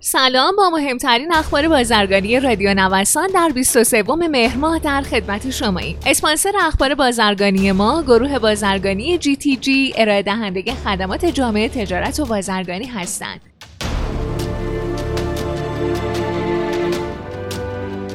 سلام 0.00 0.56
با 0.56 0.70
مهمترین 0.70 1.32
اخبار 1.32 1.68
بازرگانی 1.68 2.40
رادیو 2.40 2.74
نوسان 2.74 3.28
در 3.34 3.48
23 3.54 4.02
مهر 4.02 4.56
ماه 4.56 4.78
در 4.78 5.02
خدمت 5.02 5.50
شما 5.50 5.78
ایم. 5.78 5.98
اسپانسر 6.06 6.52
اخبار 6.60 6.94
بازرگانی 6.94 7.72
ما 7.72 8.02
گروه 8.02 8.38
بازرگانی 8.38 9.18
جی 9.18 9.36
تی 9.36 9.56
جی 9.56 9.94
ارائه 9.96 10.22
دهنده 10.22 10.62
خدمات 10.84 11.24
جامعه 11.24 11.68
تجارت 11.68 12.20
و 12.20 12.24
بازرگانی 12.24 12.84
هستند. 12.84 13.40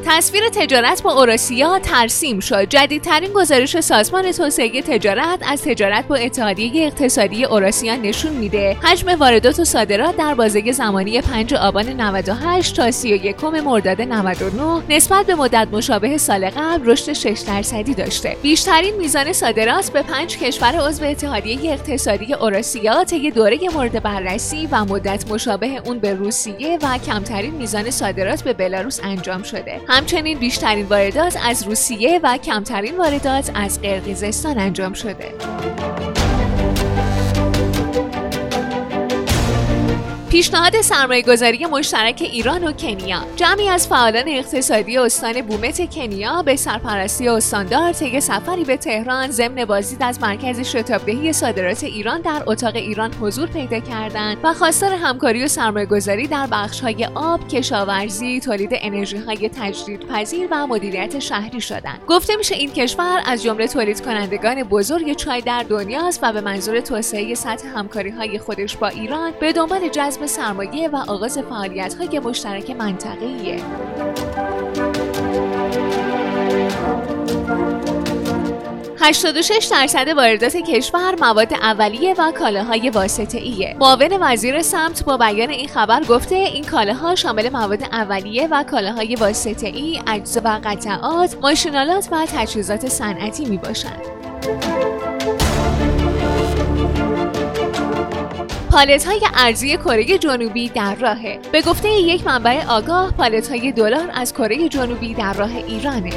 تصویر 0.06 0.50
تجارت 0.50 1.04
با 1.04 1.14
اوراسیا 1.14 1.80
ترسیم 1.80 2.40
شد. 2.40 2.70
جدیدترین 2.70 3.34
گزارش 3.34 3.80
سازمان 3.80 4.32
توسعه 4.32 4.82
تجارت 4.82 5.40
از 5.48 5.62
تجارت 5.62 6.08
با 6.08 6.16
اتحادیه 6.16 6.86
اقتصادی 6.86 7.46
اوراسیا 7.46 7.96
نشون 7.96 8.32
میده. 8.32 8.78
حجم 8.84 9.20
واردات 9.20 9.60
و 9.60 9.66
صادرات 9.66 10.18
در 10.18 10.34
بازه 10.34 10.72
زمانی 10.72 11.22
5 11.22 11.54
آبان 11.54 11.90
98 11.90 12.76
تا 12.76 12.92
31 12.92 13.44
مرداد 13.44 14.02
99 14.02 14.84
نسبت 14.90 15.26
به 15.26 15.36
مدت 15.36 15.68
مشابه 15.72 16.18
سال 16.18 16.50
قبل 16.50 16.92
رشد 16.92 17.14
6 17.14 17.40
درصدی 17.48 17.94
داشته. 17.94 18.38
بیشترین 18.42 18.96
میزان 18.96 19.34
صادرات 19.34 19.92
به 19.92 20.02
5 20.02 20.38
کشور 20.38 20.88
عضو 20.88 21.06
اتحادیه 21.06 21.72
اقتصادی 21.72 22.34
اوراسیا 22.34 23.04
طی 23.04 23.32
دوره 23.32 23.60
مورد 23.74 24.04
بررسی 24.04 24.68
و 24.72 24.86
مدت 24.86 25.32
مشابه 25.32 25.82
اون 25.86 26.00
به 26.00 26.14
روسیه 26.14 26.80
و 26.82 26.98
کمترین 26.98 27.54
میزان 27.54 27.92
صادرات 27.92 28.44
به 28.44 28.54
بلاروس 28.54 29.00
انجام 29.04 29.44
شده. 29.44 29.82
همچنین 29.94 30.40
بیشترین 30.40 30.86
واردات 30.86 31.38
از 31.46 31.64
روسیه 31.64 32.20
و 32.24 32.38
کمترین 32.38 32.98
واردات 32.98 33.52
از 33.56 33.82
قرقیزستان 33.82 34.60
انجام 34.60 34.94
شده. 34.94 35.34
پیشنهاد 40.34 40.82
سرمایه 40.82 41.22
گذاری 41.22 41.66
مشترک 41.66 42.22
ایران 42.22 42.64
و 42.64 42.72
کنیا 42.72 43.18
جمعی 43.36 43.70
از 43.70 43.88
فعالان 43.88 44.28
اقتصادی 44.28 44.98
استان 44.98 45.42
بومت 45.42 45.96
کنیا 45.96 46.44
به 46.44 46.56
سرپرستی 46.56 47.28
استاندار 47.28 47.92
طی 47.92 48.22
سفری 48.22 48.64
به 48.64 48.78
تهران 48.78 49.32
ضمن 49.32 49.66
بازدید 49.66 50.04
از 50.04 50.22
مرکز 50.22 50.60
شتابدهی 50.60 51.34
صادرات 51.34 51.84
ایران 51.84 52.22
در 52.22 52.44
اتاق 52.48 52.76
ایران 52.76 53.14
حضور 53.14 53.48
پیدا 53.48 53.80
کردند 53.80 54.38
و 54.44 54.54
خواستار 54.54 54.92
همکاری 54.92 55.44
و 55.44 55.48
سرمایه 55.48 55.86
گذاری 55.86 56.28
در 56.28 56.48
بخش 56.52 56.82
های 56.82 57.06
آب، 57.16 57.48
کشاورزی، 57.48 58.40
تولید 58.40 58.72
انرژی 58.74 59.18
های 59.18 59.50
تجدیدپذیر 59.50 60.48
و 60.52 60.68
مدیریت 60.68 61.20
شهری 61.20 61.62
شدند. 61.62 62.02
گفته 62.08 62.36
میشه 62.36 62.56
این 62.56 62.72
کشور 62.72 63.22
از 63.26 63.44
جمله 63.44 63.68
تولید 63.68 64.02
کنندگان 64.02 64.64
بزرگ 64.64 65.16
چای 65.16 65.42
در 65.42 65.64
دنیاست 65.70 66.20
و 66.24 66.34
به 66.34 66.42
منظور 66.42 66.80
توسعه 66.80 67.36
سطح 67.36 67.68
همکاری 67.68 68.10
های 68.10 68.40
خودش 68.40 68.78
با 68.78 68.88
ایران 68.88 69.34
به 69.40 69.54
دنبال 69.54 69.90
جذب 69.90 70.23
سرمایه 70.28 70.90
و 70.90 70.96
آغاز 70.96 71.38
فعالیت 71.38 71.94
های 71.94 72.20
مشترک 72.20 72.72
منطقه‌ایه. 72.72 73.64
86 79.04 79.68
درصد 79.72 80.08
واردات 80.08 80.56
کشور 80.56 81.16
مواد 81.22 81.54
اولیه 81.54 82.16
و 82.18 82.32
کالاهای 82.32 82.90
واسطه 82.90 83.38
ایه. 83.38 83.76
معاون 83.80 84.18
وزیر 84.22 84.62
سمت 84.62 85.04
با 85.06 85.18
بیان 85.18 85.50
این 85.50 85.68
خبر 85.68 86.04
گفته 86.04 86.36
این 86.36 86.64
کالاها 86.64 87.16
شامل 87.16 87.50
مواد 87.50 87.84
اولیه 87.84 88.48
و 88.52 88.64
کالاهای 88.64 89.16
واسطه 89.16 89.68
ای، 89.68 90.02
اجزا 90.08 90.42
و 90.44 90.60
قطعات، 90.64 91.38
ماشینالات 91.42 92.08
و 92.12 92.26
تجهیزات 92.26 92.88
صنعتی 92.88 93.46
می 93.46 93.58
پالت 98.74 99.06
های 99.06 99.22
ارزی 99.34 99.78
کره 99.78 100.18
جنوبی 100.18 100.70
در 100.70 100.96
راهه. 100.96 101.40
به 101.52 101.62
گفته 101.62 101.90
یک 101.90 102.28
منبع 102.28 102.66
آگاه 102.68 103.12
پالت 103.12 103.50
های 103.50 103.72
دلار 103.72 104.10
از 104.14 104.34
کره 104.34 104.70
جنوبی 104.70 105.14
در 105.14 105.34
راه 105.34 105.56
ایرانه. 105.56 106.10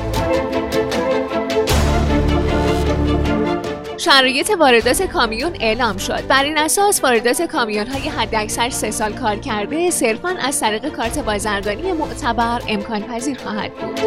شرایط 3.99 4.51
واردات 4.59 5.03
کامیون 5.03 5.53
اعلام 5.61 5.97
شد. 5.97 6.27
بر 6.27 6.45
این 6.45 6.59
اساس 6.59 7.05
واردات 7.05 7.43
کامیون 7.43 7.87
های 7.87 8.09
حداکثر 8.09 8.71
سه 8.71 8.91
سال 8.91 9.13
کار 9.13 9.37
کرده 9.37 9.91
صرفا 9.91 10.29
از 10.29 10.61
طریق 10.61 10.89
کارت 10.89 11.19
بازرگانی 11.19 11.93
معتبر 11.93 12.61
امکان 12.69 13.03
پذیر 13.03 13.39
خواهد 13.39 13.75
بود. 13.75 14.01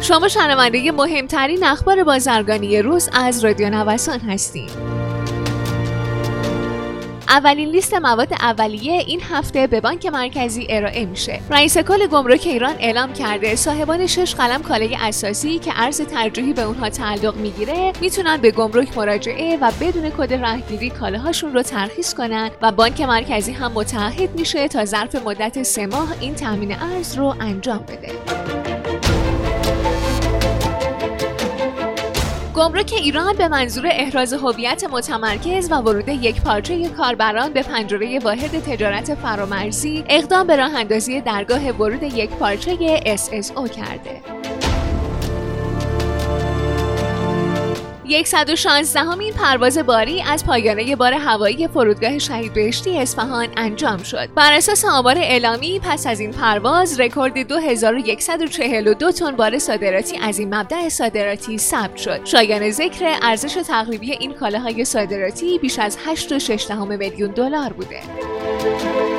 شما 0.00 0.28
شنونده 0.28 0.92
مهمترین 0.92 1.64
اخبار 1.64 2.04
بازرگانی 2.04 2.82
روز 2.82 3.10
از 3.12 3.44
رادیو 3.44 3.70
نوسان 3.70 4.20
هستید 4.20 4.95
اولین 7.28 7.68
لیست 7.68 7.94
مواد 7.94 8.32
اولیه 8.32 8.92
این 8.92 9.20
هفته 9.30 9.66
به 9.66 9.80
بانک 9.80 10.06
مرکزی 10.06 10.66
ارائه 10.70 11.04
میشه. 11.04 11.40
رئیس 11.50 11.78
کل 11.78 12.06
گمرک 12.06 12.42
ایران 12.46 12.74
اعلام 12.78 13.12
کرده 13.12 13.56
صاحبان 13.56 14.06
شش 14.06 14.34
قلم 14.34 14.62
کالای 14.62 14.96
اساسی 15.00 15.58
که 15.58 15.72
ارز 15.76 16.00
ترجیحی 16.00 16.52
به 16.52 16.62
اونها 16.62 16.90
تعلق 16.90 17.36
می‌گیره 17.36 17.92
می‌تونن 18.00 18.36
به 18.36 18.50
گمرک 18.50 18.98
مراجعه 18.98 19.58
و 19.60 19.72
بدون 19.80 20.10
کد 20.10 20.32
رهگیری 20.32 20.90
کالاهاشون 20.90 21.52
رو 21.54 21.62
ترخیص 21.62 22.14
کنن 22.14 22.50
و 22.62 22.72
بانک 22.72 23.00
مرکزی 23.00 23.52
هم 23.52 23.72
متعهد 23.72 24.38
میشه 24.38 24.68
تا 24.68 24.84
ظرف 24.84 25.14
مدت 25.14 25.62
سه 25.62 25.86
ماه 25.86 26.08
این 26.20 26.34
تامین 26.34 26.72
ارز 26.72 27.18
رو 27.18 27.34
انجام 27.40 27.78
بده. 27.78 28.45
گمرک 32.56 32.92
ایران 32.92 33.36
به 33.36 33.48
منظور 33.48 33.86
احراز 33.90 34.32
هویت 34.32 34.84
متمرکز 34.84 35.72
و 35.72 35.74
ورود 35.74 36.08
یک 36.08 36.42
پارچه 36.42 36.88
کاربران 36.88 37.52
به 37.52 37.62
پنجره 37.62 38.18
واحد 38.18 38.60
تجارت 38.60 39.14
فرامرزی 39.14 40.04
اقدام 40.08 40.46
به 40.46 40.56
راه 40.56 40.74
اندازی 40.74 41.20
درگاه 41.20 41.70
ورود 41.70 42.02
یک 42.02 42.30
پارچه 42.30 43.00
SSO 43.16 43.70
کرده. 43.70 44.35
116 48.24 49.00
همین 49.00 49.32
پرواز 49.32 49.78
باری 49.78 50.22
از 50.22 50.46
پایانه 50.46 50.96
بار 50.96 51.12
هوایی 51.12 51.68
فرودگاه 51.68 52.18
شهید 52.18 52.52
بهشتی 52.52 52.98
اصفهان 52.98 53.48
انجام 53.56 54.02
شد. 54.02 54.28
بر 54.34 54.52
اساس 54.52 54.84
آمار 54.84 55.18
اعلامی 55.18 55.80
پس 55.82 56.06
از 56.06 56.20
این 56.20 56.32
پرواز 56.32 57.00
رکورد 57.00 57.38
2142 57.38 59.12
تن 59.12 59.36
بار 59.36 59.58
صادراتی 59.58 60.16
از 60.16 60.38
این 60.38 60.54
مبدع 60.54 60.88
صادراتی 60.88 61.58
ثبت 61.58 61.96
شد. 61.96 62.24
شایان 62.24 62.70
ذکر 62.70 63.18
ارزش 63.22 63.54
تقریبی 63.54 64.12
این 64.12 64.32
کالاهای 64.32 64.84
صادراتی 64.84 65.58
بیش 65.58 65.78
از 65.78 65.98
8.6 66.06 66.70
میلیون 66.70 67.30
دلار 67.30 67.72
بوده. 67.72 69.15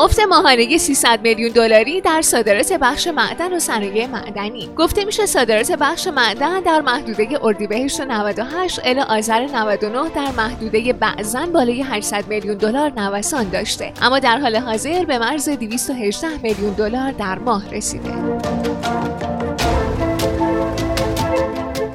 افت 0.00 0.20
ماهانه 0.20 0.78
300 0.78 1.20
میلیون 1.22 1.52
دلاری 1.52 2.00
در 2.00 2.22
صادرات 2.22 2.72
بخش 2.72 3.08
معدن 3.08 3.52
و 3.52 3.58
صنایع 3.58 4.06
معدنی. 4.06 4.70
گفته 4.76 5.04
میشه 5.04 5.26
صادرات 5.26 5.72
بخش 5.72 6.06
معدن 6.06 6.60
در 6.60 6.80
محدوده 6.80 7.44
اردیبهشت 7.44 8.00
98 8.00 8.80
الی 8.84 9.00
آذر 9.00 9.46
99 9.46 10.08
در 10.08 10.30
محدوده 10.36 10.92
بعضا 10.92 11.46
بالای 11.46 11.82
800 11.82 12.28
میلیون 12.28 12.56
دلار 12.56 12.92
نوسان 12.96 13.48
داشته. 13.48 13.92
اما 14.02 14.18
در 14.18 14.38
حال 14.38 14.56
حاضر 14.56 15.04
به 15.04 15.18
مرز 15.18 15.48
218 15.48 16.28
میلیون 16.42 16.72
دلار 16.72 17.12
در 17.12 17.38
ماه 17.38 17.70
رسیده. 17.70 18.10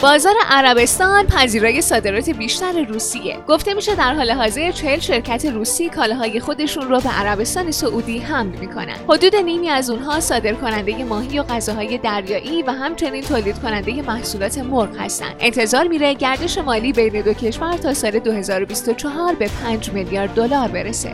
بازار 0.03 0.33
عربستان 0.49 1.27
پذیرای 1.27 1.81
صادرات 1.81 2.29
بیشتر 2.29 2.85
روسیه. 2.85 3.37
گفته 3.47 3.73
میشه 3.73 3.95
در 3.95 4.13
حال 4.13 4.31
حاضر 4.31 4.71
40 4.71 4.99
شرکت 4.99 5.45
روسی 5.45 5.89
کالاهای 5.89 6.39
خودشون 6.39 6.89
رو 6.89 6.99
به 6.99 7.09
عربستان 7.09 7.71
سعودی 7.71 8.19
حمل 8.19 8.57
می‌کنن. 8.57 8.95
حدود 9.09 9.35
نیمی 9.35 9.69
از 9.69 9.89
اونها 9.89 10.19
صادر 10.19 10.53
کننده 10.53 11.03
ماهی 11.03 11.39
و 11.39 11.43
غذاهای 11.43 11.97
دریایی 11.97 12.63
و 12.63 12.71
همچنین 12.71 13.23
تولید 13.23 13.59
کننده 13.59 14.01
محصولات 14.01 14.57
مرغ 14.57 14.97
هستند 14.99 15.35
انتظار 15.39 15.87
میره 15.87 16.13
گردش 16.13 16.57
مالی 16.57 16.93
بین 16.93 17.21
دو 17.21 17.33
کشور 17.33 17.77
تا 17.77 17.93
سال 17.93 18.19
2024 18.19 19.33
به 19.33 19.49
5 19.63 19.89
میلیارد 19.89 20.33
دلار 20.33 20.67
برسه. 20.67 21.13